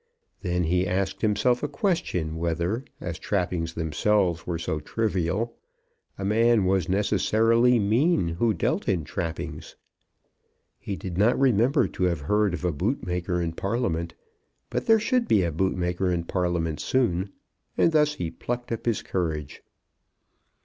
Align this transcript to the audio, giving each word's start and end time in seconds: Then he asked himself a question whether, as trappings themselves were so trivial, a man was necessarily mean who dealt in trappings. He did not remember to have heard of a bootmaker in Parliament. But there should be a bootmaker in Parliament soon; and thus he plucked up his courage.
Then 0.41 0.63
he 0.63 0.87
asked 0.87 1.21
himself 1.21 1.61
a 1.61 1.67
question 1.67 2.37
whether, 2.37 2.83
as 2.99 3.19
trappings 3.19 3.75
themselves 3.75 4.47
were 4.47 4.57
so 4.57 4.79
trivial, 4.79 5.55
a 6.17 6.25
man 6.25 6.65
was 6.65 6.89
necessarily 6.89 7.77
mean 7.77 8.27
who 8.29 8.51
dealt 8.51 8.89
in 8.89 9.03
trappings. 9.03 9.75
He 10.79 10.95
did 10.95 11.19
not 11.19 11.37
remember 11.39 11.87
to 11.89 12.03
have 12.05 12.21
heard 12.21 12.55
of 12.55 12.65
a 12.65 12.71
bootmaker 12.71 13.39
in 13.39 13.51
Parliament. 13.53 14.15
But 14.71 14.87
there 14.87 14.99
should 14.99 15.27
be 15.27 15.43
a 15.43 15.51
bootmaker 15.51 16.11
in 16.11 16.23
Parliament 16.23 16.79
soon; 16.79 17.29
and 17.77 17.91
thus 17.91 18.15
he 18.15 18.31
plucked 18.31 18.71
up 18.71 18.87
his 18.87 19.03
courage. 19.03 19.61